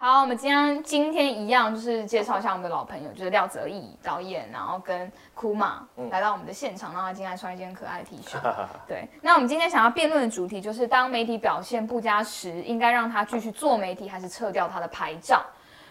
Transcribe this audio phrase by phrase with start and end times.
[0.00, 8.38] 好，我们今天今天一样就是介绍一下我们的老朋友，就是廖泽义导演，然后跟库玛来到我们的现场，让他今天穿一件可爱的 T 恤。
[8.86, 15.44] 对，那我们今天想要辩论的主题就是，当媒体表现不佳时，应该让他继续做媒体，还是撤掉他的牌照？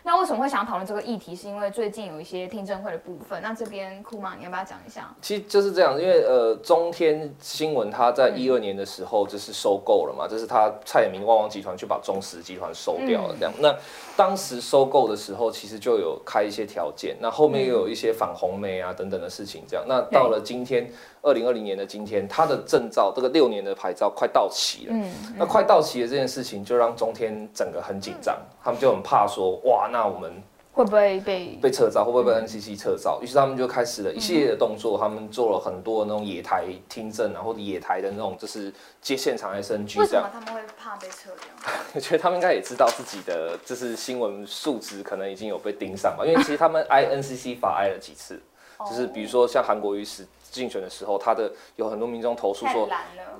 [0.07, 1.35] 那为什么会想要讨论这个议题？
[1.35, 3.41] 是因为最近有一些听证会的部分。
[3.43, 5.13] 那这边库玛，你要不要讲一下？
[5.21, 13.53] 其实就是这样，因为呃，中天新闻它在一二年的时候就是收购了嘛，就是他蔡衍明旺旺集团去把中石集团收掉了这样。
[13.59, 13.75] 那
[14.15, 19.83] 当时收购的时候，其实就有开一些条件，那后面又有一些反红梅啊等等的事情这样。
[19.89, 20.89] 那到了今天。
[21.21, 24.93] 二零二零年的今天，他的证照这个六年的牌照快到期了。
[24.93, 30.31] 嗯，那快到期的这件事情，就让中天整个很紧张，他们就很怕说，哇，那我们
[30.71, 33.19] 会不会被被撤照，会不会被 NCC 撤照？
[33.21, 38.71] 于是他们就开始了一系列的动作，他们做了很多那种野台听证啊，或者野台的那种，就是
[39.01, 40.01] 接现场 SNG 这样。
[40.03, 41.73] 为什么他们会怕被撤掉？
[41.95, 48.39] 我觉得他们应该也知道自己的就是新闻素质可能已经有被盯上吧，因为其实他们挨 NCC 法挨了几次，
[48.89, 50.25] 就是比如说像韩国瑜时。
[50.49, 52.89] 竞选的时候，他的有很多民众投诉说，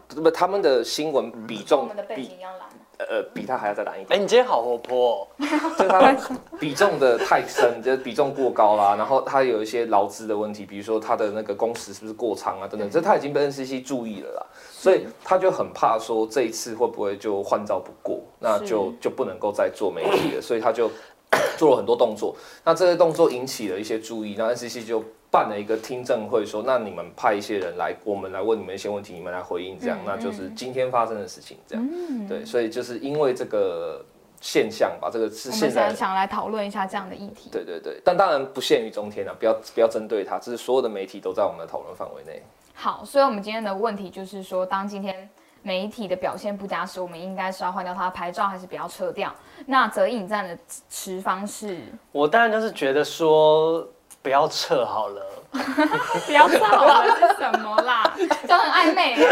[0.10, 2.32] 不，他们的新闻比重比
[3.00, 4.20] 呃比他还要再蓝一点。
[4.20, 5.28] 哎，你今天好活泼，
[5.80, 6.16] 就他
[6.60, 8.94] 比重的太深，就是比重过高啦。
[8.96, 20.92] 然后他有一些劳资的问题，比如说他的那个工时是不是过长啊等等，这他已经被 NCC 注意了啦，所以他就很怕说这一次会不会就换照不过，那就就不能够再做媒体了，所以他就
[21.58, 22.36] 做了很多动作。
[22.66, 25.04] 那这些动作引起了一些注意，那 NCC 就。
[25.38, 31.88] 办了一个听证会，说那你们派一些人来，我们来问你们一些问题，你们来回应，这样，那就是今天发生的事情，这样，
[32.28, 34.04] 对，所以就是因为这个
[34.42, 42.42] 现象吧，这个是现在想来讨论一下这样的议题，对对对，但当然不限于中天啊，不要不要针对他，这是所有的媒体都在我们的讨论范围内。
[42.74, 45.30] 好，所以我们今天的问题就是说，当今天
[45.62, 49.32] 媒体的表现不佳时，我们应该是要换掉他的牌照，还是不要撤掉？
[49.68, 50.58] 那择引战的
[50.90, 51.80] 持方是，
[52.12, 53.88] 我当然就是觉得说。
[54.28, 55.22] 不要撤好了，
[56.28, 58.04] 不要撤好了是什么啦？
[58.46, 59.16] 就很暧昧。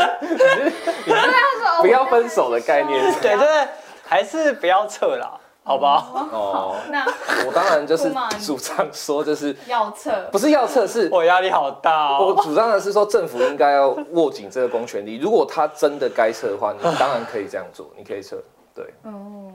[1.82, 3.68] 不要分手的概念，对就是，
[4.08, 5.30] 还是不要撤啦，
[5.66, 6.30] 好不好？
[6.32, 7.06] 哦，那
[7.46, 8.10] 我当然就是
[8.42, 12.18] 主张说，就是要撤，不是要撤，是我压力好大。
[12.18, 15.18] 我主张的是说，政府应该要握紧这个公权力。
[15.18, 18.38] 如果他真的该撤的话，你当然可以这样做，你可以撤。
[18.74, 19.54] 对，嗯。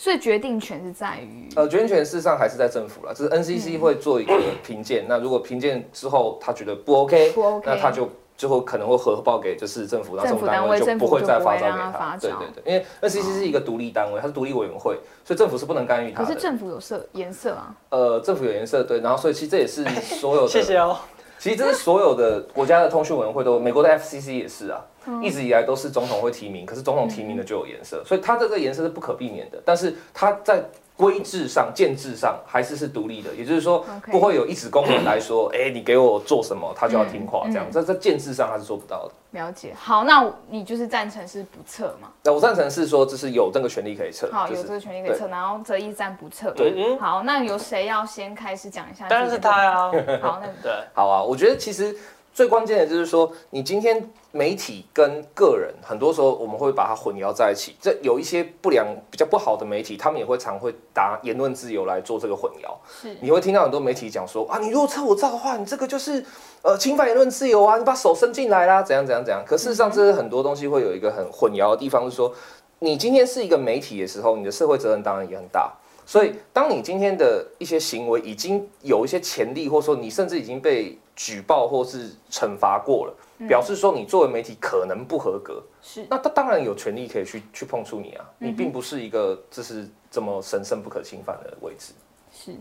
[0.00, 4.32] 所以决定权是在于，呃，决定权事实上还是在政府了，就是 NCC 会做一个
[4.64, 12.16] 评鉴，那如果评鉴之后他觉得不 OK，不 OK，那他就最后可能会核报给就是政府，然后政府单位就不会再发照给他。
[12.20, 16.24] 对对对，因为 NCC 是一个独立单位，它是独立委员会，所以政府是不能干预它的。
[16.26, 17.74] 可是政府有色颜色啊？
[17.90, 20.96] 呃，政府有颜色，对，然后所以其实这也是所有的， 谢谢哦。
[21.38, 24.84] 其实这是所有的国家的通讯委员会都，美国的 FCC 也是啊。
[25.22, 29.58] 一直以来都是总统会提名，可是总统提名的就有颜色，所以它这个颜色是不可避免的。
[29.64, 30.62] 但是它在
[30.98, 37.64] 规制上、建制上还是是独立的，也就是说不会有一纸公文来说， 哎，你给我做什么，他就要听话这样。
[37.70, 39.12] 在在建制上他是做不到的。
[39.38, 39.72] 了解。
[39.78, 42.08] 好，那你就是赞成是不撤嘛？
[42.24, 44.28] 那我赞成是说，就是有这个权利可以撤。
[44.32, 46.50] 好，有这个权利可以撤，然后则一赞不撤。
[46.50, 46.98] 对。
[46.98, 49.06] 好，那由谁要先开始讲一下？
[49.08, 49.74] 当然是他呀。
[50.20, 50.72] 好，那 对。
[50.94, 51.96] 好啊，我觉得其实。
[52.34, 57.74] 最关键的就是说，你今天媒体跟个人，很多时候我们会把它混淆在一起。
[57.80, 62.72] 这有一些不良、比较不好的媒体，他们也会常会打言论自由来做这个混淆。
[62.88, 66.24] 是，你会听到很多媒体讲说啊，你如果测我照的话，你这个就是
[66.62, 69.42] 呃侵犯言论自由啊，你把手伸进来啦，怎样怎样怎样。
[69.44, 72.32] 可事实上，这是很多东西会有一个很混淆的地方，是说
[72.78, 75.72] 你今天是一个媒体的时候，你的社会责任当然也很大。
[76.06, 83.12] 所以，当你今天的一些行为已经有一些潜力，或者说你甚至已经被举报或是惩罚过了，
[83.46, 86.06] 表示说你作为媒体可能不合格，是。
[86.08, 91.92] 那他当然有权利可以去去碰触你啊，你并不是一个就是这么神圣不可侵犯的位置，
[92.32, 92.52] 是，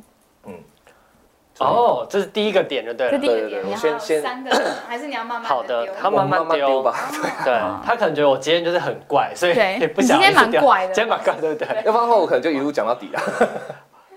[0.45, 0.53] 嗯。
[1.59, 3.17] 哦，这是第一个点，就对了。
[3.17, 4.21] 对对对，我先先。
[4.21, 4.51] 三个，
[4.87, 6.83] 还是你要慢慢好的，他慢慢丢。
[6.83, 6.95] 吧。
[7.43, 7.51] 对，
[7.83, 11.67] 他可能觉得我今天就是很怪，所以也 不想今天蛮怪的，今天蛮怪，对不对？
[11.83, 13.19] 要不然的话，我可能就一路讲到底了。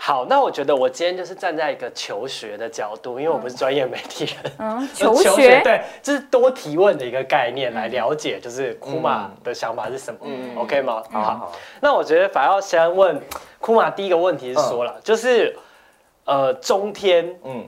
[0.02, 4.52] 好，那我觉得我今天就是站在一个求学的角度，因为我不是专业媒体人。
[4.58, 10.20] 嗯， 求学对，就是多提问的一个概念来了解，就是库玛的想法是什么。
[10.22, 11.02] 嗯，OK 吗？
[11.10, 13.20] 好，那我觉得反而要先问
[13.58, 15.54] 库玛第一个问题是说了，就是。
[16.26, 17.66] 呃，中天嗯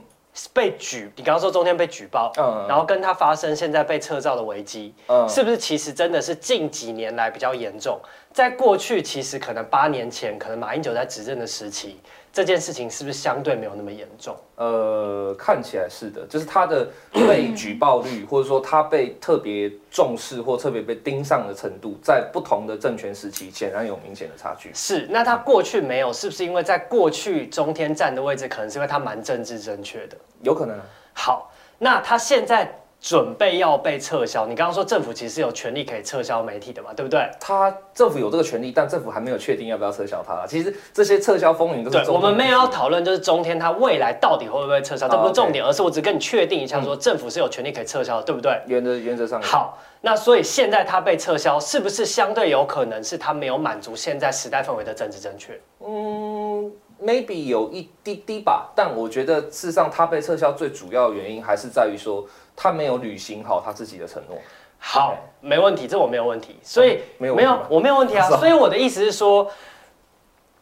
[0.53, 7.99] 被举，你刚刚说中天被举报，嗯，然后跟他发生现在被撤照的危机，嗯，是不是其实真的是近几年来比较严重？
[8.31, 11.99] 在过去其实可能八年前，可能马英九在执政的时期，
[12.33, 14.35] 这件事情是不是相对没有那么严重？
[14.55, 24.71] 呃，看起来是的，就是他的被举报率，或者说他被特别重视或特别被盯上的程度，在不同的政权时期显然有明显的差距。
[24.73, 30.17] 是，那他过去没有，是不是因为在过去中天站的位置，可能是因为他蛮政治正确的？
[30.41, 30.83] 有可能啊。
[31.13, 32.79] 好，那他现在。
[33.03, 37.29] 准备要被撤销，你刚刚说政府其实有权利可以撤销媒体的嘛，对不对？
[37.37, 40.47] 他政府有这个权利，但政府还没有确定要不要撤销它。
[40.47, 41.97] 其实这些撤销风云都是。
[41.97, 48.57] 对，我们没有要讨论，就是中天它未来到底会不会撤销，这不是重点，而是我只跟你确定一下，说政府是有权利可以撤销的，对不对？
[48.67, 49.41] 原则原则上。
[49.41, 55.59] 好，那所以现在它被撤销，是不是相对有可能是它没有满足现在时代氛围的政治正确？
[55.85, 56.71] 嗯
[57.03, 62.25] ，maybe 有一滴滴吧，但我觉得事实上它被撤销最主要的原因还是在于说。
[62.55, 64.37] 他没有履行好他自己的承诺。
[64.77, 66.57] 好，没问题，这我没有问题。
[66.61, 68.27] 所以没有没有我没有问题啊。
[68.37, 69.49] 所以我的意思是说，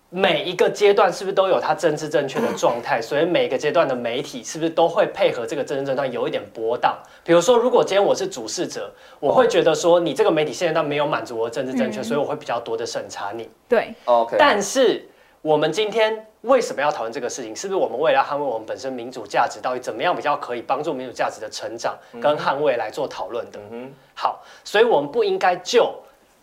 [0.10, 3.02] 每一个阶段是不是都有他政治正确的状态？
[3.02, 6.96] 所以每个阶段的媒体是不是都会配合这个政治正确有一点波荡？
[7.24, 13.50] 比如说，如果今天我是主事者，我会觉得说你这个媒体现在都没有满足我的政治正确，所以我会比较多的审查你。
[13.68, 14.36] 对，OK。
[14.38, 15.10] 但是
[15.42, 16.28] 我们今天。
[16.42, 17.56] 为什么要讨论这个事情？
[17.56, 23.60] 是不是我们为了捍卫我们本身民主价值，到底怎么样比较可以帮助民主价值的成长跟捍卫来做讨论的？
[23.70, 25.94] 嗯，好，所以我们不应该就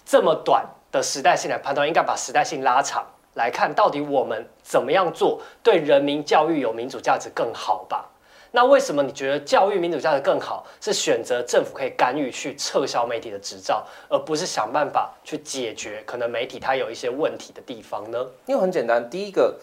[0.07, 3.05] 这么短的时代性来判断，应该把时代性拉长
[3.35, 8.09] 来看，到底我们怎么样做对人民教育有民主价值更好吧？
[8.51, 18.27] 那为什么你觉得教育民主价值更好，是选择政府可以干预去撤销媒体的执照，而不是想办法去解决可能媒体它有一些问题的地方呢？
[18.47, 19.55] 因为很简单，第一个。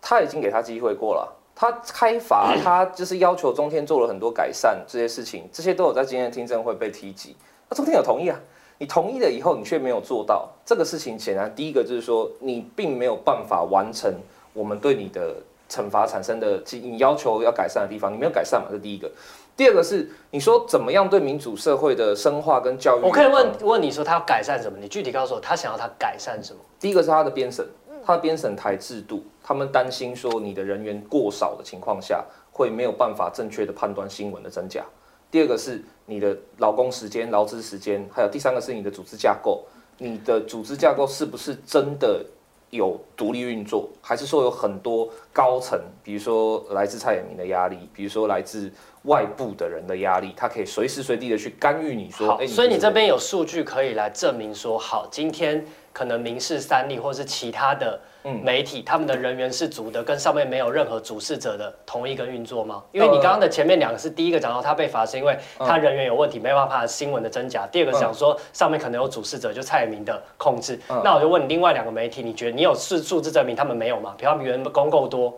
[0.00, 7.34] 他已经给他机会过了，他开罚，他就是要求中天做了很多改善，这些事情，这些都有在今天的听证会被提及。
[7.68, 8.38] 那中天有同意啊？
[8.78, 14.14] 你同意了以后，你却没有做到这个事情，显然第一个就是说，你并没有办法完成
[14.52, 15.34] 我们对你的
[15.68, 18.68] 惩罚产生的，你要求要改善的地方，你没有改善嘛？
[18.70, 19.10] 这第一个。
[19.56, 23.02] 第二个是你说怎么样对民主社会的深化跟教育？
[23.02, 24.78] 我可以问问你说他要改善什么？
[24.80, 26.60] 你具体告诉我他想要他改善什么？
[26.78, 27.66] 第一个是他的编审。
[28.06, 34.82] 他的编审台制度，他们担心说你的人员过少的情况下，会没有办法正确的判断新闻的真假。
[35.30, 39.62] 第二个是你的劳工时间、劳资时间，还有第三个是你的组织架构，
[39.98, 42.24] 你的组织架构是不是真的
[42.70, 48.70] 有独立运作，还是说有很多高层，比如说来自蔡衍明的压力，比如说来自
[49.04, 52.38] 外部的人的压力，他可以随时随地的去干预你说。
[52.46, 55.64] 所以你这边有数据可以来证明说，好，今天。
[55.90, 58.00] 可能民事三例或是其他的
[58.42, 62.82] 媒体，他们的人员是足的，跟上面没有任何主事者的同一个运作吗？
[62.92, 67.66] 因为你刚刚的前面两个是第一个讲到他被罚是因为他人员有问题，没办法新闻的真假。
[67.66, 70.78] 第二个讲说上面可能有主事者，就蔡明的控制。
[71.04, 74.14] 那我就问你，另外两个媒体，你觉得你有数数字证明他们没有吗？
[74.18, 75.32] 比方员工够多，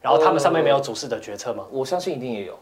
[0.00, 1.64] 然后他们上面没有主事的决策吗？
[1.70, 2.58] 我相信一定也有。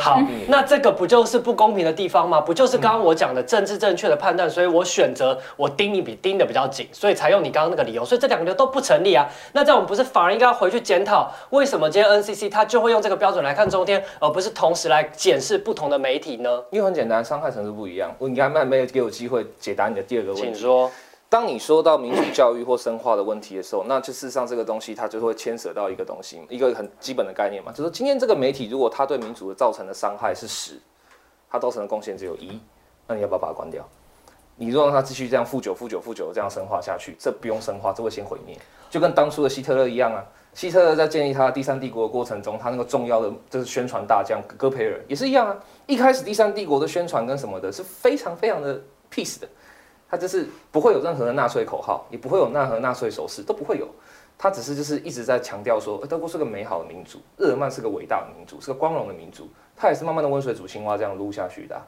[0.00, 2.40] 好，那这个不就是不公平的地方吗？
[2.40, 4.48] 不就是刚刚我讲的政治正确的判断？
[4.48, 8.04] 所以我选择我盯你比盯的比较紧，所以才用你刚刚那个理由。
[8.04, 9.28] 所以这两个都不成立啊。
[9.52, 16.62] 那在我们不是反而应该要回去检讨，为什么今天 NCC 他就会用这个标准来看中天，而不是同时来检视不同的媒体呢？
[16.70, 18.14] 因为很简单，伤害程度不一样。
[18.18, 20.90] 我你还没有给我机会解答你的第二个问题，请说。
[21.32, 30.78] 当你说到民主教育或深化的问题的时候，那就事实上这个东西它就会牵涉到一个东西，一个很基本的概念嘛，就是今天这个媒体如果它对民主的造成的伤害是十，
[31.48, 32.60] 它造成的贡献只有一，
[33.06, 33.82] 那你要不要把它关掉？
[34.56, 38.54] 你若让它继续这样负九、负九、负九这样深化下去，这不用深化，这会先毁灭，
[38.90, 40.22] 就跟当初的希特勒一样啊。
[40.52, 45.56] 希特勒在建立他的第三帝国的过程中，他那个重要的就是宣传大将戈培尔也是一样啊。
[45.86, 48.78] 一开始第三帝国的宣传跟什么的是非常非常的
[49.10, 49.48] peace 的。
[50.12, 53.88] 他就是不会有任何的纳粹口号，也不会有任何纳粹手势，都不会有。
[54.36, 59.48] 他只是就是一直在强调说，德国是个美好的民族，日耳曼是个伟大的民族，是个光荣的民族。
[59.74, 61.80] 他也是慢慢的温水煮青蛙这样撸下去的。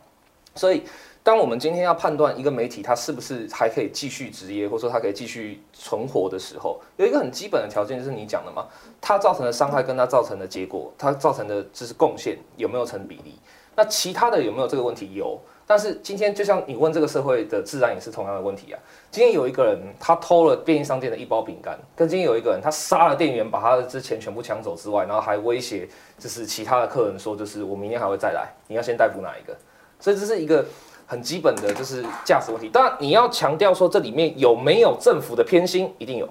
[0.54, 0.84] 所以，
[1.22, 8.66] 当我们今天要判断一个媒体它是不是还可以继续职业，或者说它可以继续存活的时候，有一个很基本的条件就是你讲的嘛，
[9.02, 13.38] 它造成的伤害跟它造成的结果，它造成的就是贡献有没有成比例？
[13.76, 15.12] 那其他的有没有这个问题？
[15.12, 15.38] 有。
[15.66, 18.78] 但是今天就像你问这个社会的自然也是同样的问题啊。
[19.10, 29.56] 今天有一个人他偷了便利商店的一包饼干，跟今天有一个人他杀了店员，把他的之前全部抢走之外，然后还威胁就是其他的客人说，就是我明天还会再来，你要先逮捕哪一个？
[29.98, 30.64] 所以这是一个
[31.06, 32.68] 很基本的就是价值问题。
[32.68, 36.28] 当然你要强调说这里面有没有政府的偏心，一定有，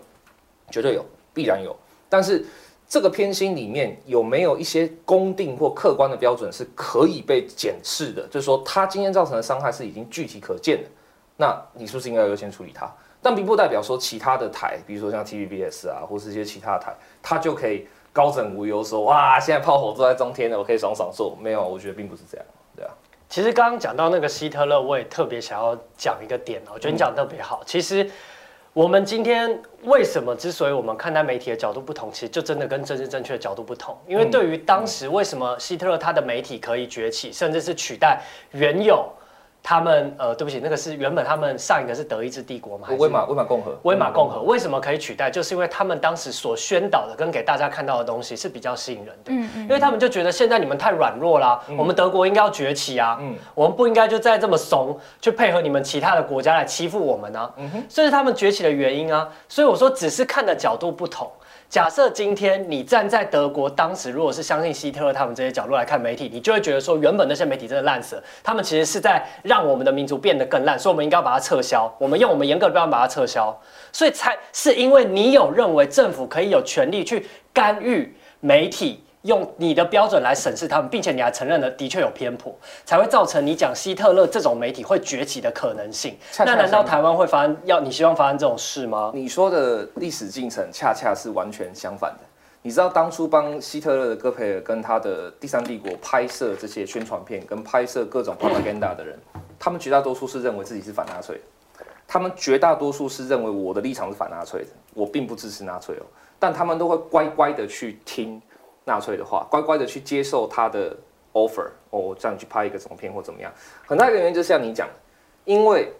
[0.69, 1.75] 绝对有，必然有。
[2.07, 2.45] 但是。
[2.87, 8.27] 这个偏心里面有没有一些公定或客观的标准是可以被检视的？
[8.27, 10.89] 就是说，他今天造成的伤害是已经具体可见的，
[11.37, 12.91] 那你是不是应该优先处理它？
[13.21, 21.35] 但并不代表说其他的台，比如说像 TVBS 啊，或是一些其他台，它就可以高枕无忧说哇，现在炮火都在中天了，我可以爽爽做。
[21.41, 22.91] 没有，我觉得并不是这样，对啊。
[23.29, 27.63] 其实刚刚讲到那个希特勒，我也特别想要讲一个点哦，我觉得你讲的特别好。
[27.65, 28.07] 其实
[28.73, 33.95] 我们今天为什么之所以我们看待媒体的角度不同，其实就真的跟政治正确的角度不同。
[34.07, 38.19] 因为对于当时为什么希特勒他的媒体可以崛起，甚至是取代
[38.51, 39.07] 原有。
[39.63, 42.89] 他们呃，对不起，那个是原本他们上一个是德意志帝国嘛？
[42.99, 43.79] 威马威马共和。
[43.83, 45.31] 威马共和为什么可以取代？
[45.31, 49.31] 就是因为他们当时所宣导的跟给大家看到的东西是比较吸引人的。
[49.31, 49.61] 嗯嗯。
[49.61, 53.17] 因为他们就觉得现在你们太软弱啦，我们德国应该要崛起啊。
[53.21, 53.33] 嗯。
[53.55, 57.53] 我们不应该就再这么怂，去配合你们其他的国家来欺负我们呢。
[57.55, 57.83] 嗯哼。
[57.87, 59.29] 这是他们崛起的原因啊。
[59.47, 61.31] 所以我说，只是看的角度不同。
[61.73, 71.91] 假设今天你站在德国，当时如果是相信希特勒他们这些角度来看媒体，你就会觉得说，原本那些媒体真的烂死了，他们其实是在让我们的民族变得更烂，所以我们应该把它撤销。
[71.97, 73.59] 我们用我们严格的标准把它撤销，
[73.91, 79.03] 所以才是因为你有认为政府可以有权利去干预媒体。
[79.23, 82.53] 用你的标准来审视他们，并且你还承认了的确有偏颇，
[82.85, 86.17] 才会造成你讲希特勒这种媒体会崛起的可能性。
[86.39, 89.11] 那难道台湾会发生要你希望发生这种事吗？
[89.13, 92.19] 你说的历史进程恰恰是完全相反的。
[92.61, 99.17] 你知道当初帮希特勒的戈培尔跟他的第三帝国拍摄这些宣传片，跟拍摄各种 propaganda 的人，
[99.57, 101.39] 他们绝大多数是认为自己是反纳粹，
[102.05, 106.05] 他们绝大多数是认为我的立场是反纳粹的，我并不支持纳粹哦，
[106.37, 108.41] 但他们都会乖乖的去听。
[108.85, 110.95] 纳粹的话，乖乖的去接受他的
[111.33, 113.51] offer，哦，这样去拍一个什么片或怎么样？
[113.85, 114.87] 很大一个原因就是像你讲，
[115.45, 115.91] 因为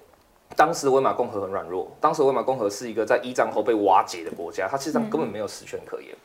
[0.56, 6.16] 当时威玛共和很软弱，当时威玛共和是一个在一战后被瓦解的国家，它实际上根本没有实权可言，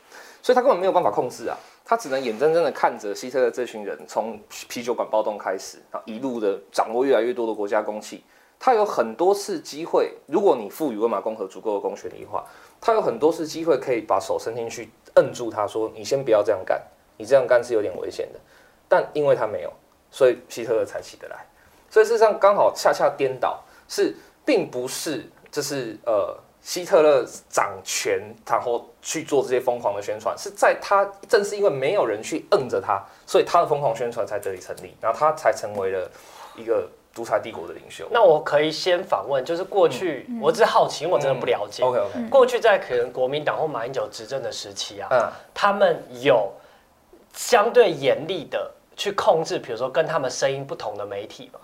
[0.41, 8.23] 所以他根本没有办法控制啊，他只能眼睁睁的看着希特勒这群人从啤酒馆暴动开始，然后一路的掌握越来越多的国家公器，
[8.59, 12.45] 他有很多次机会，如果你赋予威玛共和足够的公权力的话，
[12.81, 14.89] 他有很多次机会可以把手伸进去。
[15.15, 16.79] 摁住他说：“你先不要这样干，
[17.17, 18.39] 你这样干是有点危险的。”
[18.87, 19.73] 但因为他没有，
[20.11, 21.45] 所以希特勒才起得来。
[21.89, 36.09] 所以事实上刚好恰恰颠倒，是并不是就是呃希特勒掌权，然后去做这些疯狂的宣传，是在他正是因为没有人去摁着他，所以他的疯狂宣传才得以成立，然后他才成为了
[36.55, 36.87] 一个。
[37.19, 41.83] 独裁帝国的领袖，那我可以先访问，就是过去我只是好奇，因为我真的不了解。
[41.83, 46.49] OK OK，过去在可能国民党或马英九执政的时期啊，嗯，他们有
[47.33, 51.59] 相对严厉的去控制，比如说跟他们声音不同的媒体吗？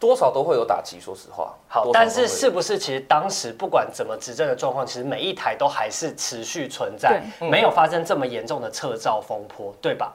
[0.00, 1.54] 多少都会有打击，说实话。
[1.68, 10.12] 好，但是是不是其实当时不管怎么执政的状况，其实每一台都还是持续存在，没有发生这么严重的撤照风波，对吧？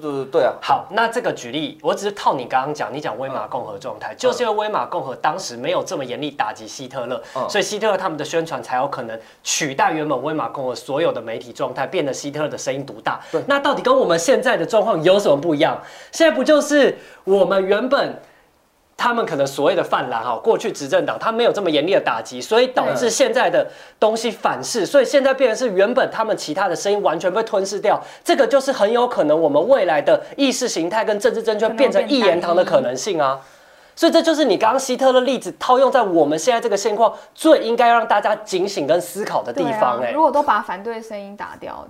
[0.00, 0.52] 对对对啊！
[0.60, 13.20] 好，那这个举例，我只是套你刚刚讲，你讲威玛共和状态，就是因为威玛共和当时没有这么严厉打击希特勒，所以希特勒他们的宣传才有可能取代原本威玛共和所有的媒体状态，变得希特勒的声音独大。
[13.30, 15.80] 对，那到底跟我们现在的状况有什么不一样？
[16.12, 18.14] 现在不就是我们原本？
[18.96, 23.66] 他们可能所谓的泛滥哈，过去执政党他没有这么严厉的打击，所以导致现在的
[24.00, 33.38] 东西反噬，所以现在变成是原本他们其他的声音完全被吞噬掉，这个就是很有可能我们未来的意识形态跟政治正确变成一言堂的可能性啊！
[33.94, 40.00] 所以这就是你刚刚希特的例子套用在我们现在这个现况，最应该让大家警醒跟思考的地方。
[40.00, 41.86] 哎，如果都把反对声音打掉。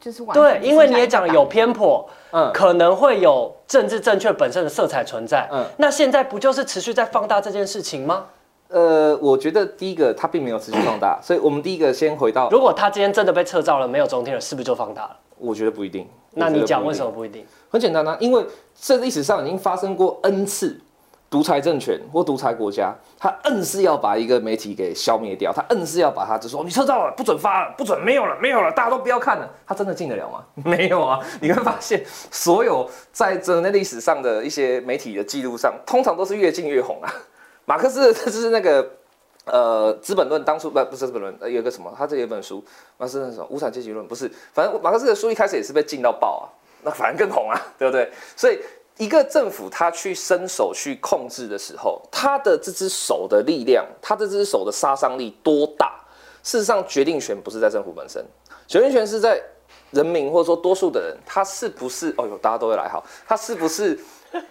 [0.00, 8.26] 就是对，因为你也讲有偏颇，嗯，可能会有政治正确本身的色彩存在，嗯，那现在不就是持续在放大这件事情吗？
[8.68, 15.16] 呃，我觉得第一个它并没有持续放大，所以我们第一个先回到，如果他今天真的被撤照了，没有中天了，是不是就放大了？
[15.38, 16.06] 我觉得不一定。
[16.32, 17.44] 那你讲为什么不一定？
[17.70, 18.44] 很简单啊，因为
[18.80, 20.78] 这历史上已经发生过 n 次。
[21.30, 29.46] 独裁政权或独裁国家，他硬是要把一个媒体给消灭掉，他硬是要把它就说你撤照了，不准发了，不准没有了，没有了，大家都不要看了。
[29.66, 30.42] 他真的进得了吗？
[30.64, 31.20] 没有啊！
[31.42, 37.12] 你会发现，所有在这那历史上的一些媒体的记录上，通常都是越禁越红啊。
[37.66, 38.90] 马克思就是那个
[39.44, 41.92] 呃《资本论》，当初不不是《资本论》，有个什么？
[41.94, 42.64] 他这有一本书，
[42.96, 46.48] 马克思那什么《无产阶级论》，不是，反正马克思的书一开始也是被禁到爆啊，
[46.82, 48.10] 那反而更红啊，对不对？
[48.34, 48.58] 所以。
[48.98, 55.98] 一个政府，他去伸手去控制的时候，他的这只手的力量，他这只手的杀伤力多大？
[56.42, 58.24] 事实上，决定权不是在政府本身，
[58.66, 59.40] 决定权是在
[59.90, 62.12] 人民或者说多数的人，他是不是？
[62.18, 63.98] 哦哟，大家都会来好，他是不是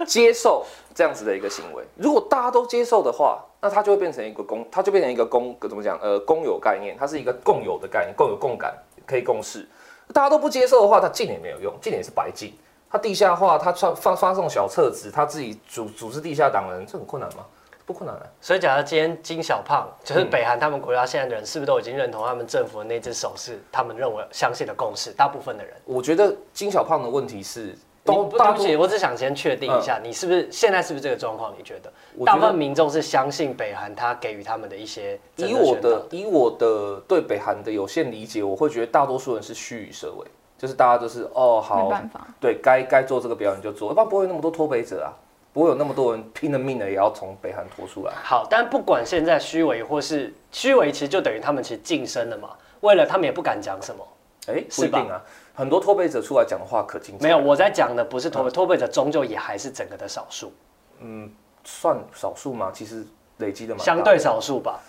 [0.05, 1.83] 接受这样子的一个行为？
[1.95, 5.99] 如果大家都接受的话，那它就会变成一个公，它就变成一个公，怎么讲？
[5.99, 8.73] 呃，公有概念，它是一个共有的概念，共有共感，
[9.05, 9.67] 可以共事。
[10.13, 12.53] 大家都不接受的话，它禁也没有用，禁也是白禁。
[12.89, 17.45] 他地下化，他传发发送小册子，他自己组组织地下党人，这很困难吗？
[17.85, 18.23] 不困难啊。
[18.41, 25.11] 所以，假如今天金小胖就是北韩他们国家现在的人，是不是都已经认同他们政府的那只手是他们认为相信的共识？
[25.11, 31.53] 大部分的人，我觉得金小胖的问题是，都对不起，我只想先确定一下，你是不是现在是不是这个状况？
[31.57, 31.91] 你觉得
[32.25, 40.27] 大部分民众是相信北韩他给予他们的一些真以我的以我的对北韩的有限理解，我会觉得大多数人是虚与社为，
[40.57, 45.13] 就是大家都是哦没好，办法，对该该做这个表演就做，要不然不会有那么多脱北者啊，
[45.53, 48.13] 不会有那么多人拼了命的也要从北韩拖出来。
[48.23, 52.49] 好，但不管现在虚伪或是虚伪，其实就等于他们其实晋升了嘛。
[52.81, 54.07] 为了他们也不敢讲什么，
[54.47, 55.21] 哎，不是吧一定啊，
[55.53, 60.51] 很多脱北者出来讲的话可精彩没有，我在讲的不是脱北，脱北者终究也还是整个的少数，
[60.99, 61.31] 嗯
[61.63, 62.71] 算少数吗？
[62.73, 63.05] 其实
[63.37, 64.79] 累积的蛮大的相对少数吧。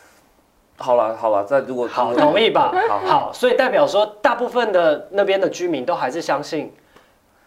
[0.79, 2.73] 好了好了，在如果好，同意吧？
[2.89, 6.73] 好好，所以代表说，大部分的那边的居民都还是相信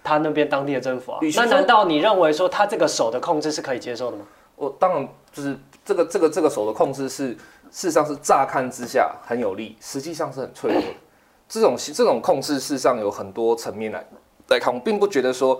[0.03, 4.25] 他那边当地的政府啊那难道你认为说他这个手的控制是可以接受的吗？
[4.55, 7.37] 我当然就是这个这个这个手的控制是，事
[7.71, 10.87] 实上是乍看之下很有利，实际上是很脆弱的。
[11.47, 14.05] 这种这种控制，事实上有很多层面来
[14.49, 15.59] 来看，我并不觉得说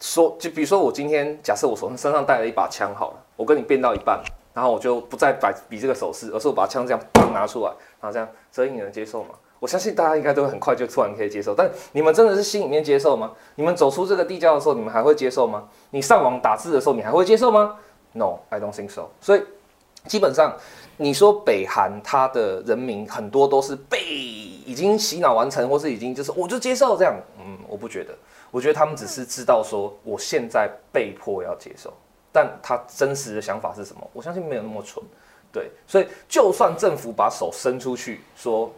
[0.00, 4.20] 说，就比如说我今天假设我手上身上带了一把枪好了，我跟你变到一半，
[4.52, 7.00] 然后我就不再摆比这个手势，而是我把枪这样
[7.32, 9.30] 拿出来，然后这样，所以你能接受吗？
[9.58, 13.30] 我相信大家应该都很快就突然可以接受，但你们真的是心里面接受吗？
[13.56, 15.68] 你们走出这个地窖的时候，你们还会接受吗？
[15.90, 17.76] 你上网打字的时候，你还会接受吗
[18.12, 19.10] ？No，I don't think so。
[19.20, 19.42] 所以
[20.06, 20.56] 基本上，
[20.96, 28.14] 你说北韩它的人民很多都是被已经洗脑完成，或是已经就是我就接受这样，嗯，我不觉得，
[28.50, 31.92] 我觉得他们只是知道说我现在被迫要接受，
[32.32, 34.08] 但他真实的想法是什么？
[34.12, 35.04] 我相信没有那么蠢，
[35.52, 38.72] 对，所以就算政府把手伸出去说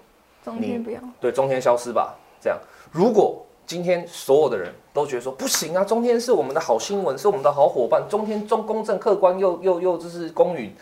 [0.45, 2.59] 中天不要，对中天消失吧，这样，
[2.91, 10.75] 如果今天所有的人都觉得说不行啊，中天是我们的好新闻，是我们的好伙伴，中天中公正客观又又又就是公允，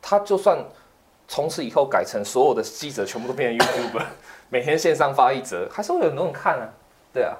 [0.00, 0.58] 他就算
[1.28, 4.04] 从此以后改成所有的记者全部都变成 YouTuber，
[4.48, 6.68] 每天线上发一则，还是会有很多人看啊，
[7.12, 7.36] 对啊，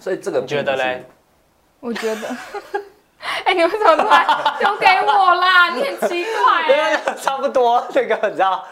[0.00, 1.04] 所以这个你觉得嘞？
[1.80, 2.36] 我觉得。
[3.44, 4.26] 哎、你们怎么突然
[4.58, 5.70] 丢给我啦？
[5.74, 6.96] 你很奇怪、欸。
[7.20, 8.64] 差不多，这个你知道，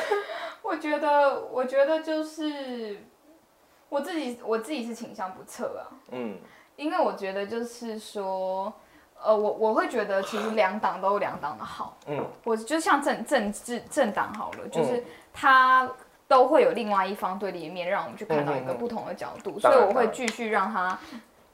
[0.62, 3.04] 我觉得，我觉得就是
[3.88, 6.38] 我自己，我自己是倾向不测啊，嗯。
[6.76, 8.72] 因为我觉得就是说，
[9.22, 12.24] 呃，我我会觉得其实两党都有两党的好，嗯。
[12.44, 15.86] 我就像政政治政党好了，就是它
[16.26, 20.98] 都会有另外一方对立面，让我们去看到一个不同的角度，所以我会继续让它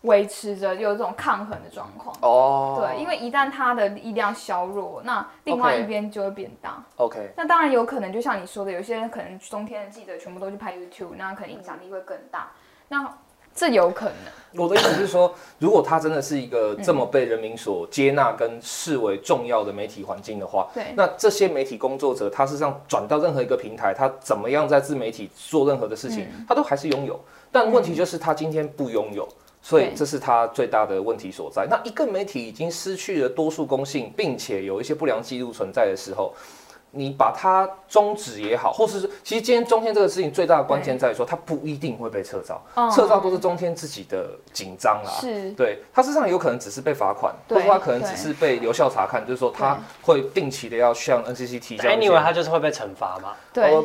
[0.02, 2.16] 维持着有这种抗衡的状况。
[2.22, 6.82] 哦，对，因为一旦它的力量削弱，那另外一边就会变大。
[6.96, 12.50] OK，那当然有可能，就像你说的，有些人可能冬天的记者全部都去拍 YouTube，那可能影响力会更大。
[12.88, 13.16] 那
[13.52, 27.18] 这有可能，我的意思是说，如果他真的是一个这么被人民所接纳跟视为重要的媒体环境的话，对那这些媒体工作者，他事实上转到任何一个平台，他怎么样在自媒体做任何的事情，他都还是拥有。
[27.50, 29.26] 但问题就是他今天不拥有，
[29.66, 31.66] 所以对这是他最大的问题所在。
[31.68, 36.32] 那一个媒体已经失去了多数公信，并且有一些不良记录存在的时候，
[36.92, 45.10] 你把它终止也好，或是说其实今天中天这个事情最大的关键在于说，它不一定会被撤照，嗯撤照都是中天自己的紧张啦。
[45.20, 53.32] 是对，他事实上有可能只是被罚款，或者说他可能只是被留校查看，就是说他会定期的要向 NCC 提交 anyway，他就是会被惩罚嘛。
[53.52, 53.76] 对。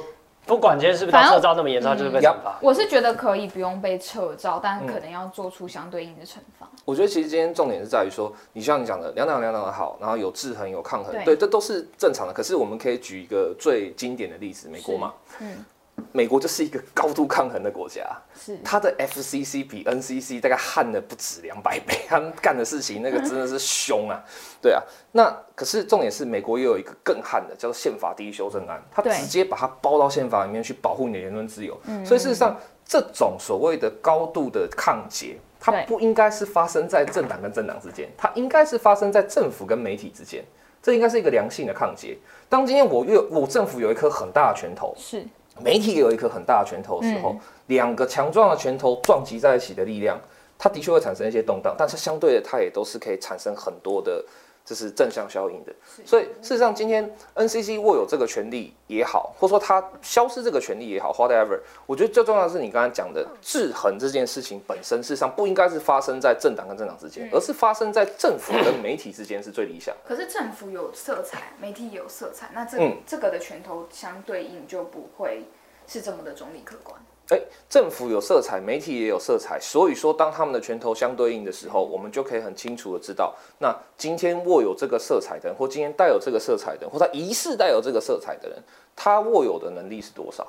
[0.47, 2.57] 呃不管今天是不是他撤照那么严重，他就是被惩罚。
[2.61, 6.67] 我是觉得可以不用被撤照，但嗯可能要做出相对应的惩罚。
[6.83, 12.33] 我觉得其实今天重点是在于说，你像你讲的两党两党的好，然后有制衡有抗衡，对对，这都是正常的。
[12.33, 15.63] 可是我们可以举一个最经典的例子，美国嘛，嗯，
[16.11, 24.23] 美国就是一个高度抗衡的国家，是它的 FCC 比 NCC 大概悍的不止两百倍， 他们干的事情那个真的是凶啊，
[24.61, 24.81] 对啊。
[25.11, 31.79] 那可是重点是，美国也有一个更悍的，叫做宪法第一修正案，它直接把它包到宪法里面去保护你的言论自由。
[32.05, 40.43] 所以事实上，这种所谓的高度的抗结，它不应该是发生在政党跟政党之间，它应该是发生在政府跟媒体之间。
[40.83, 42.17] 这应该是一个良性的抗结。
[42.49, 45.23] 当今天我越我政府有一颗很大的拳头，是，
[45.63, 47.35] 媒体也有一颗很大的拳头的时候，
[47.67, 50.19] 两个强壮的拳头撞击在一起的力量，
[50.57, 54.23] 它的确会产生一些动荡，但是相对的，它也都是可以产生很多的，
[54.63, 55.73] 就是正向效应的。
[56.05, 70.01] 所以事实上，今天 NCC 握有这个权利也好，或者说它消失这个权利也好，whatever，我觉得最重要的是你刚才讲的制衡这件事情本身，事实上不应该是发生在政党跟政党之间，而是发生在政府跟媒体之间是最理想的。
[70.07, 75.45] 可是政府有色彩，媒体也有色彩，那这、嗯这个的拳头相对应就不会
[75.87, 76.95] 是这么的中立客观。
[77.31, 77.39] 哎，
[77.69, 88.61] 政府有色彩，媒体也有色彩，所以说当他们的拳头相对应的时候，我们就可以很清楚的知道，那今天握有这个色彩的人，或今天带有这个色彩的人，或他疑似带有这个色彩的人，
[88.97, 90.45] 他握有的能力是多少？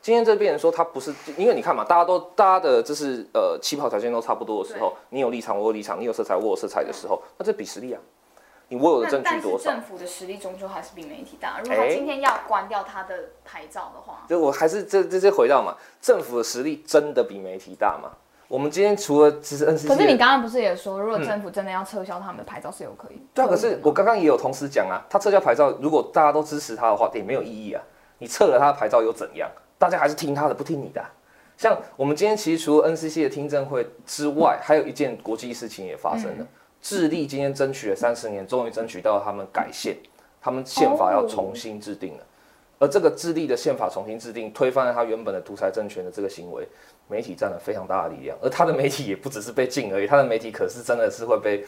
[0.00, 8.00] 今天这边人说他不是，因为你看嘛，大家都大家的就是呃起跑条件都差不多的时候，你有立场，我有立场，你有色彩，我有色彩的时候，那这比实力啊。
[8.70, 9.72] 你握有的证据多少？
[9.72, 11.58] 政府的实力终究还是比媒体大。
[11.60, 18.12] 如果他今天要关掉他的牌照的话，就我还是这这这回到嘛，政府的实力真的比媒体大吗？
[18.46, 23.20] 我们今天除了只是 NCC，可是你刚刚不是也说，如果政府真的要撤销他们的牌照是有可以？
[23.34, 27.82] 对啊，可是我刚刚也有同时讲啊，他撤销牌照，如果大家都支持他的话，也没有意义啊。
[28.18, 29.50] 你撤了他的牌照又怎样？
[29.78, 31.04] 大家还是听他的，不听你的。
[31.56, 36.46] 像我们今天其实除了 N C C 的听证会之外，还有一件国际事情也发生了。
[36.82, 39.96] 智利今天争取了三十年，终于争取到他们改宪，
[40.40, 42.26] 他们宪法要重新制定了。
[42.78, 46.66] 而这个智利的宪法重新制定，推翻了他原本的独裁政权的这个行为，
[47.08, 48.36] 媒体占了非常大的力量。
[48.40, 51.64] 而他的媒体也不只是被禁而已，他的媒体可是真的是会被。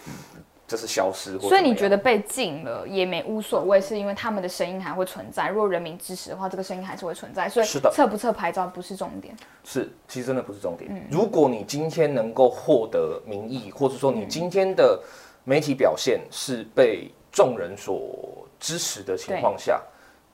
[0.73, 5.51] 就是消失，所以你觉得被禁了也没无所谓，是因为他们的声音还会存在。
[5.51, 7.47] 如果人民支持的话，这个声音还是会存在。
[7.47, 9.37] 所以是的，测不测牌照不是重点。
[9.65, 11.07] 是，其实真的不是重点。
[11.11, 14.99] 如果你今天能够获得民意，或者说你今天的
[15.45, 19.79] 媒体表现是被众人所支持的情况下，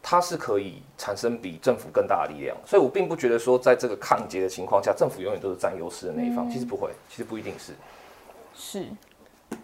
[0.00, 2.56] 它是可以产生比政府更大的力量。
[2.64, 6.48] 所以我并不觉得说，在这个抗劫的情况下，政府永远都是占优势的那一方。
[6.48, 7.72] 其实不会，其实不一定是。
[8.54, 8.86] 是。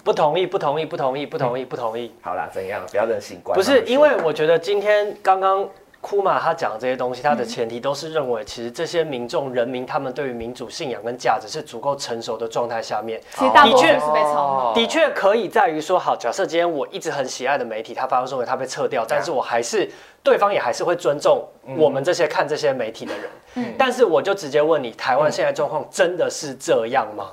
[0.03, 2.12] 不同意，不同意，不同意，不同意，不同意。
[2.23, 2.83] 好啦，怎样？
[2.90, 3.40] 不要任性。
[3.42, 5.66] 不是，因为我觉得今天刚刚
[6.03, 13.18] 库马他讲的这些东西，他的前提都是认为，其实这些民众、人民他们对于民主信仰跟价值是足够成熟的状态下面。
[13.33, 19.90] 其实大部分是被操的确可以在于说，好，假设今天我一直很喜爱的媒体，他发布认为他被撤掉，但是我还是
[20.23, 21.42] 对方也还是会尊重
[21.79, 23.31] 我们这些看这些媒体的人。
[23.55, 23.75] 嗯。
[23.79, 27.29] 但是我就直接问你，台湾现在状况真的是这样吗？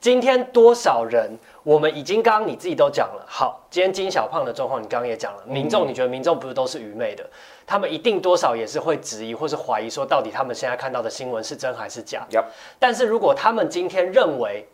[0.00, 1.30] 今天多少人？
[1.64, 3.24] 我们已经刚刚你自己都讲了。
[3.28, 5.42] 好，今天金小胖的状况，你刚刚也讲了。
[5.46, 7.24] 民众，你觉得民众不是都是愚昧的？
[7.64, 12.26] 他们一定多少也是会质疑或是怀疑，说到底他们现在看到的新闻是真还是假？
[12.78, 14.66] 但是如果他们今天认为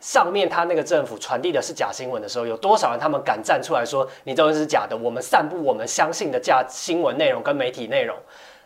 [0.00, 4.96] 上面他那个政府传递的是假新闻的时候，有多少人他们敢站出来说你这个是假的？
[4.96, 8.16] 我们散布我们相信的假新闻内容跟媒体内容。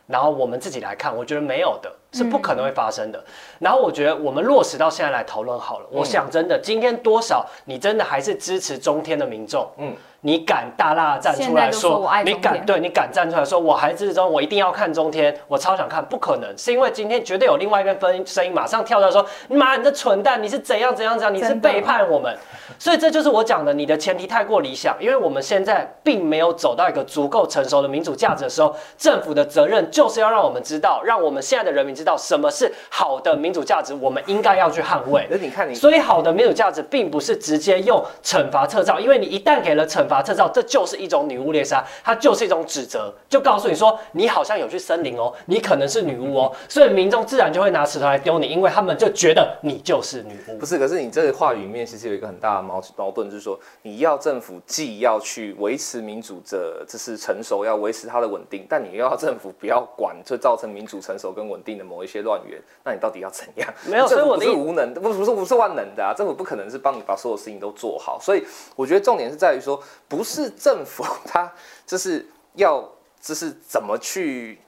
[0.07, 3.25] 然后我们自己来看，我觉得没有的，是不可能会发生的。
[3.59, 5.87] 然后我觉得我们落实到现在来讨论好了。
[5.90, 9.95] 我想真的，今天多少你真的还是支持中天的民众，嗯。
[10.21, 22.37] 你敢大大站出来说，你敢对你敢站出来说，我还支持中，我一定要看中天，我超想看，不可能，是因为今天绝对有另外一边分声音马上跳出来说，妈，你这蠢蛋，你是怎样怎样怎样，你是背叛我们，
[22.79, 35.29] 所以这就是我讲的，你的前提太过理想，因为我们现在并没有走到一个足够成熟的民主价值的时候，政府的责任就是要让我们知道，让我们现在的人民知道什么是好的民主价值，我们应该要去捍卫。
[35.41, 40.16] 你看你，所以好的民主价值并不是直接用惩罚撤照，因为你一旦给了惩罚。
[40.16, 50.57] 法撤照，这就是一种女巫猎杀，它就是一种指责，就告诉你说你好像有去森林哦，你可能是女巫哦，所以民众自然就会拿石头来丢你，因为他们就觉得你就是女巫。
[50.57, 63.69] 不是，可是你这个话语里面其实有一个很大的矛矛盾，就是说你要政府既要去维持民主的，这是成熟，要维持它的稳定，但你又要政府不要管，就造成民主成熟跟稳定的某一些乱源，那你到底要怎样？
[63.87, 68.42] 没有，所以我是无能，不不是不是万能的啊，政府不可能是帮你把所有事情都做好，所以
[68.75, 69.79] 我觉得重点是在于说。
[70.09, 71.53] 不是政府， 他
[71.87, 72.88] 就是要，
[73.21, 74.59] 就是怎么去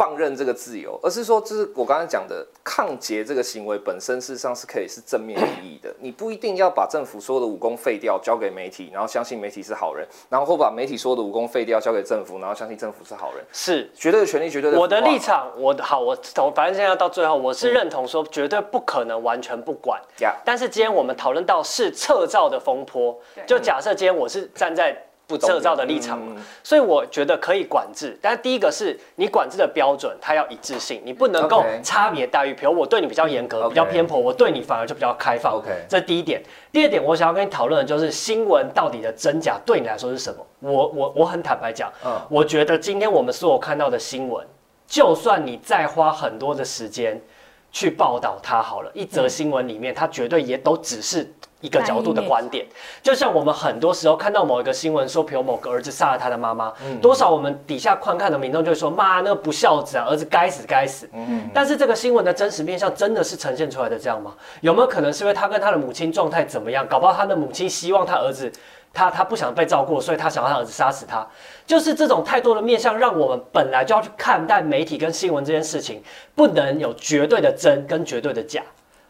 [0.00, 5.94] 放任这个自由，而是说，就是我刚才讲的抗劫这个行为本身，事实上是可以是正面意义的。
[6.00, 13.44] 你不一定要把政府所有的武功废掉，交给媒体，然后相信媒体是好人，然后或把媒体所有的武功废掉，交给政府，然后相信政府是好人。
[13.52, 14.80] 是绝对的权利，绝对的。
[14.80, 20.00] 我的立场，我好，我我反正现在到最后，我是认同说，绝对不可能完全不管。
[20.46, 23.14] 但是今天我们讨论到是撤照的风波，
[23.46, 25.09] 就假设今天我是站在。
[25.30, 32.52] 不撤照的立场嘛，所以我觉得可以管制，但是第一个是你管制的标准，它要一致性，你不能够差别待遇。
[32.52, 35.54] 比如我对你比较严格，比较偏颇，我对你反而就比较开放。
[35.54, 36.42] OK，这是第一点。
[36.72, 40.44] 第二点，我想要跟你讨论的就是新闻到底的真假对你来说是什么？
[40.58, 44.44] 我我我很坦白讲，嗯，我觉得今天我们所有看到的新闻，
[44.88, 47.20] 就算你再花很多的时间
[47.70, 51.32] 去报道它好了，一则新闻里面，它绝对也都只是。
[51.60, 52.66] 一个角度的观点，
[53.02, 61.08] 就像我们很多时候看到某一个新闻说，比如某个儿子杀了他的妈妈，多少我们底下观看的民众就会说，妈，那个不孝子啊，儿子该死该死。
[61.12, 64.34] 嗯，但是这个新闻的真实面相真的是呈现出来的这样吗？
[64.62, 66.86] 有没有可能是因为他跟他的母亲状态怎么样？
[66.86, 68.50] 搞不好他的母亲希望他儿子
[68.92, 71.26] 他他不想被照顾，所以他想要他儿子杀死他，
[71.66, 76.02] 就是这种太多的面相，让我们本来就要去看待媒体跟新闻这件事情，
[76.34, 78.62] 不能有绝对的真跟绝对的假，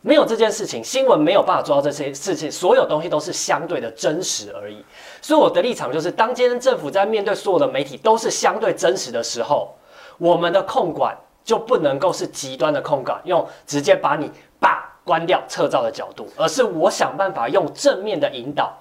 [0.03, 4.85] 没有这件事情，新闻没有办法做到这些事情，所有东西都是相对的真实而已。
[5.21, 9.75] 所以我的立场就是，当今天政府在面对所有的媒体都是相对真实的时候，
[10.19, 18.73] 我们的控管就不能够是极端的控管，用直接把你把关掉撤照的角度，而是我想办法用正面的引导。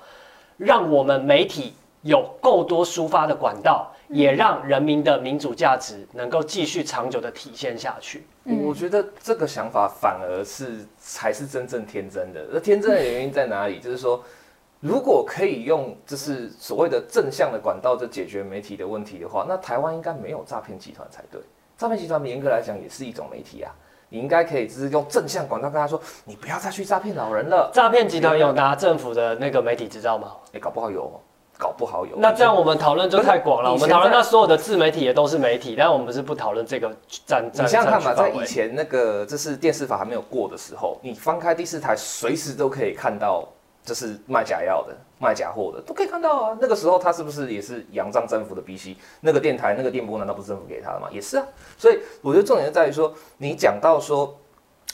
[0.55, 8.25] 让我们媒体有够多抒发的管道，也让人民的民主价值能够继续长久的体现下去。
[8.65, 12.45] 我觉得这个想法反而是才是真正天真的。
[12.51, 13.77] 那天真的原因在哪里？
[13.81, 14.23] 就是说，
[14.79, 21.39] 如果可以用就是所谓的正向的管道，就解决媒体的问题的话，那台湾应该没有诈骗集团才对。
[21.77, 23.71] 诈骗集团严格来讲也是一种媒体啊。
[24.11, 27.69] 你应该可以只是用正向管道跟他说，你不要再去诈骗老人了。
[27.71, 30.31] 诈骗集团有拿政府的那个媒体执照吗？
[30.51, 31.21] 哎，搞不好有，
[31.59, 32.15] 搞不好有。
[32.15, 33.71] 那这样我们讨论就太广了。
[33.71, 36.89] 我们讨论那所有的自媒体也都是媒体，但我们是不讨论这个
[37.25, 43.45] 站你想想看嘛，在以前那个就是电视法还没有过的时候，你翻开第四台，随时都可以看到。
[43.81, 46.57] 就是卖假药的、卖假货的，都可以看到啊。
[46.61, 48.97] 那个时候他是不是也是仰仗政府的鼻息？
[49.21, 51.07] 那个电台、那个电波难道不是政府给他的吗？
[51.11, 51.45] 也是啊。
[51.75, 54.37] 所以我觉得重点就在于说，你讲到说，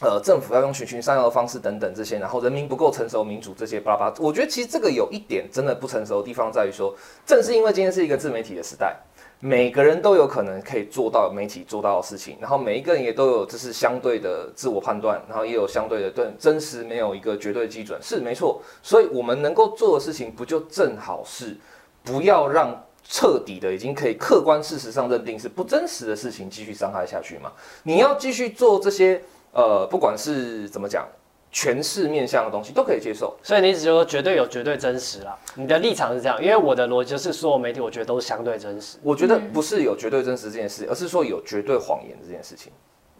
[0.02, 4.14] 呃，政府要用循循善诱的方式等等这些，然后人民不够成熟、民主这些巴拉巴拉。
[4.20, 6.94] 我觉得其实这个有一点真的不成熟的地方在于说，
[7.26, 8.96] 正是因为今天是一个自媒体的时代。
[9.42, 18.62] 每个人都有可能可以做到媒体做到的事情，然后每一个人也都有就是相对的自我判断，然后也有相对的对真实没有一个绝对基准，是没错。
[18.82, 21.56] 所以我们能够做的事情，不就正好是
[22.02, 27.52] 不要让彻底的已经可以客观事实上认定是不真实的事情继续伤害下去吗？
[27.84, 29.22] 你要继续做这些
[29.56, 31.08] 呃，不管是怎么讲。
[31.52, 35.39] 全市面向的东西都可以接受，所以你只说绝对有绝对真实啦。
[35.54, 38.98] 你的立场是这样，因为我的逻辑就是所有媒体我觉得都是相对真实。
[39.02, 42.74] 我觉得不是有绝对真实这件事，而是说有绝对谎言这件事情，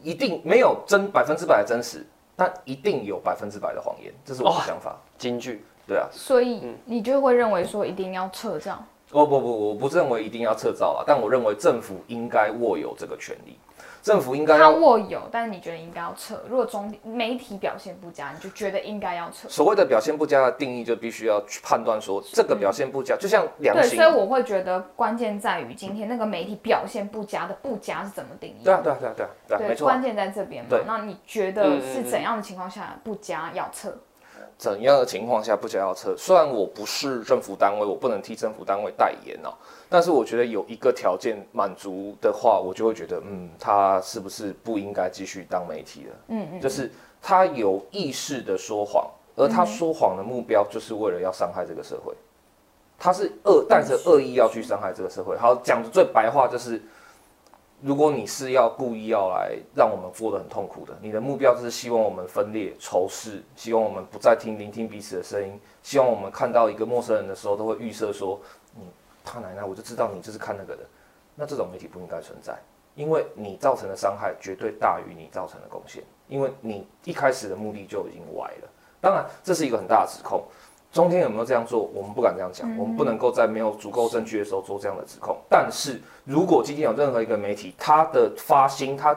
[0.04, 5.00] 一定没有真百分之百的真实，但一定有百分之百的谎言，这是我的想法。
[5.18, 6.06] 京剧，对啊。
[6.12, 8.84] 所以你就会认为说一定要撤照？
[9.12, 13.58] 哦不不，我不认为一定要撤照啊，但我认为政府应该握有这个权利。
[14.06, 16.40] 政府应该他握有，但是你觉得应该要撤？
[16.48, 19.50] 如果中媒体表现不佳，你就觉得应该要撤？
[19.50, 23.98] 所谓的表现不佳的定义，就必须要去判断说这个表现不佳，就像良心。
[23.98, 28.64] 对，所以我会觉得关键在于今天那个媒体表现不佳的不佳是怎么定义？
[28.64, 29.88] 对啊，对啊，对啊，对啊，对，没错。
[29.88, 30.78] 关键在这边嘛。
[30.86, 33.92] 那你觉得是怎样的情况下不佳要撤？
[34.58, 36.16] 怎样的情况下不加要撤？
[36.18, 39.54] 虽然我不是政府单位，我不能替政府单位代言哦，
[39.90, 46.16] 但是我觉得有一个条件满足的话，我就会觉得，嗯，他是不是不应该继续当媒体了？
[46.30, 46.92] 嗯嗯，就是
[47.22, 52.14] 他有意识的说谎，而他说谎的目标就是为了要伤害这个社会，
[52.98, 55.38] 他是恶带着恶意要去伤害这个社会。
[55.38, 56.82] 好，讲的最白话就是。
[57.86, 68.42] 如果你是要故意要来让我们过得很痛苦的，你的目标就是希望我们分裂仇视，希望我们不再听聆听彼此的声音，希望我们看到一个陌生人的时候都会预设说，
[68.74, 68.90] 你
[69.24, 70.82] 他奶奶我就知道你就是看那个的，
[71.36, 72.58] 那这种媒体不应该存在，
[72.96, 78.70] 因为你造成的伤害绝对大于你造成的贡献，因为你一开始的目的就已经歪了。
[79.00, 80.44] 当然这是一个很大的指控。
[80.96, 81.90] 中天有没有这样做？
[81.94, 85.36] 我们不敢这样讲，我们不能够在没有足够证据的时候做这样的指控。
[85.50, 89.14] 但是如果今天有任何一个媒体，他的发心，他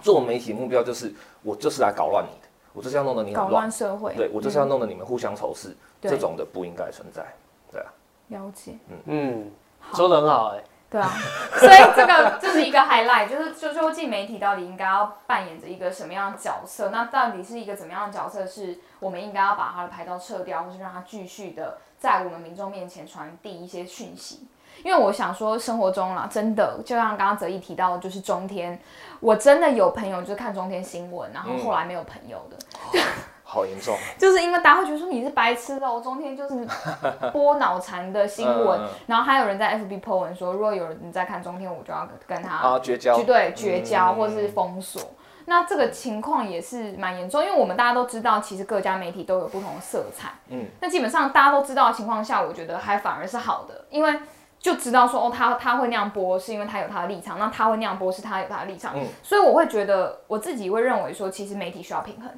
[0.00, 1.12] 做媒体目标就是
[1.42, 7.26] 我就是来搞乱你的，我就是要弄得你搞乱社会，对我就是要弄得你们互相仇视，这种的不应该存在，
[7.72, 7.92] 对啊。
[8.28, 9.50] 了解，嗯嗯，
[9.94, 10.62] 说的很好哎。
[10.92, 11.10] 对啊，
[11.56, 16.90] 所以这个就是一个 highlight，就是就究竟媒体到底应该要扮演着一个什么样的角色？
[16.90, 18.46] 那到底是一个怎么样的角色？
[18.46, 24.46] 是我们应该要把他的牌照撤掉，或是让他继续的在我们民众面前传递一些讯息？
[24.84, 28.78] 因为我想说，生活中啦，真的就像刚刚泽毅提到，就是中天，
[29.20, 33.00] 我真的有朋友就是看中天新闻，然后后来没有朋友的。
[33.52, 36.66] 好严重，就是因为大家会觉得说你是白痴哦，中天就是
[37.34, 45.02] 播脑残的新闻，然后还有人在 FB po 文说，如果有人在看中天，我就要跟他啊绝交，对绝交或是封锁。
[45.44, 50.30] 那这个情况也是蛮严重，因为我们大家都知道，其实各家媒体都有不同的色彩。
[50.48, 54.18] 嗯，那基本上大家都知道的情况下，我觉得还反而是好的，因为
[54.58, 58.92] 就知道说哦，他他会那样播，是因为他有他的立场，那他会那样播，是他有他的立场。
[58.94, 62.30] 嗯，所以我会觉得我自己会认为说，其实媒体需要平衡。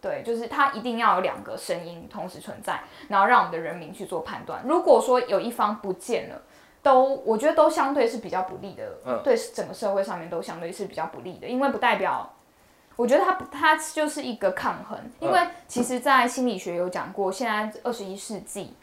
[0.00, 4.62] 对，就是它一定要有两个声音同时存在，然后让我们的人民去做判断。
[4.64, 6.42] 如果说有一方不见了，
[6.82, 12.32] 都我觉得都相对是比较不利的，嗯，对整个社会上面都相对是比较不利的，因为不代表，
[12.96, 14.98] 我觉得它它就是一个抗衡。
[15.20, 18.74] 因为其实，在心理学有讲过，现在二十一世纪。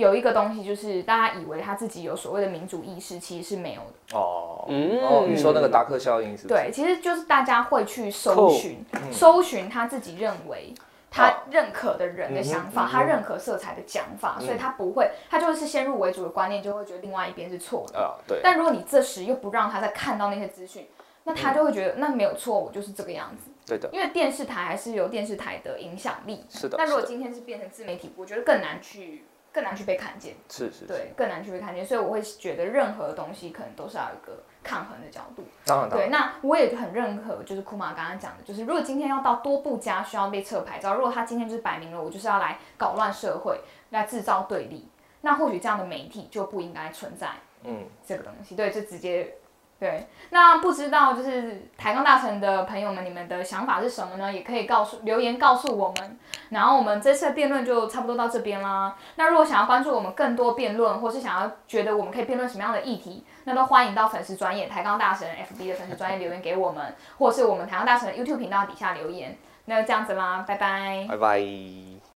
[0.00, 4.18] 有一个东西，就是大家以为他自己有所谓的民主意识，其实是没有的。
[4.18, 6.48] 哦，哦，你说那个达克效应是？
[6.48, 10.74] 对，其实就是大家会去搜寻，搜寻他自己认为
[11.10, 17.98] 他认可的人的想法，他认可色彩的讲法，所以他不会，他就是先入为主的观念，就会觉得另外一边是错的。
[17.98, 18.40] 啊，对。
[18.42, 20.88] 但如果你这时又不让他再看到那些资讯，
[21.24, 23.50] 那他就会觉得那没有错，我就是这个样子。
[23.66, 23.88] 对的。
[23.92, 26.44] 因为电视台还是有电视台的影响力。
[26.48, 26.78] 是的。
[26.78, 29.24] 那如果今天是变成自媒体，我觉得更难去。
[29.52, 35.44] 更难去被看见，是是，对，更难去被看见，所以我会觉得任何东西可能都是要一个抗衡的角度。
[35.64, 43.60] 当然，对，那我也很认可，就是库马刚刚讲的，就是如果今天要到多部家需要被撤牌照，如果他今天就是摆明了我就是要来搞乱社会，
[43.90, 44.88] 来制造对立，
[45.22, 47.28] 那或许这样的媒体就不应该存在。
[47.64, 49.34] 嗯，这个东西，对，就直接。
[49.80, 54.30] 对，那不知道就是台钢大神的朋友们，你们的想法是什么呢？
[54.30, 56.18] 也可以告诉留言告诉我们。
[56.50, 58.94] 然后我们这次的辩论就差不多到这边啦。
[59.14, 69.34] 那如果想要关注我们更多辩论，或是想要觉得我们可以辩论什么样的议题，那都欢迎到粉丝专业台钢大神 FB 的粉丝专业留言给我们，或是我们台钢大神 YouTube 频道底下留言。
[69.64, 71.99] 那就这样子啦，拜拜，拜拜。